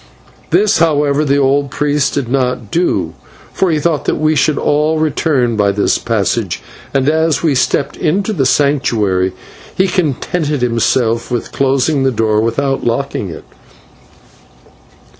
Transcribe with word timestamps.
This, 0.49 0.79
however, 0.79 1.23
the 1.23 1.37
old 1.37 1.69
priest 1.69 2.15
did 2.15 2.27
not 2.27 2.71
do, 2.71 3.13
for 3.53 3.69
he 3.69 3.77
thought 3.77 4.05
that 4.05 4.15
we 4.15 4.35
should 4.35 4.57
all 4.57 4.97
return 4.97 5.55
by 5.55 5.71
this 5.71 5.99
passage, 5.99 6.59
and 6.91 7.07
as 7.07 7.43
we 7.43 7.53
stepped 7.53 7.95
into 7.97 8.33
the 8.33 8.47
Sanctuary 8.47 9.31
he 9.75 9.87
contented 9.87 10.63
himself 10.63 11.29
with 11.29 11.51
closing 11.51 12.01
the 12.01 12.09
door 12.09 12.41
without 12.41 12.83
locking 12.83 13.29
it. 13.29 13.43